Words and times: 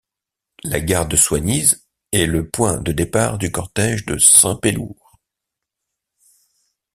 La 0.63 0.79
gare 0.79 1.07
de 1.07 1.15
Soignies 1.15 1.75
est 2.11 2.25
le 2.25 2.49
point 2.49 2.81
de 2.81 2.91
départ 2.91 3.37
du 3.37 3.51
cortège 3.51 4.03
de 4.07 4.17
Simpélourd. 4.17 5.19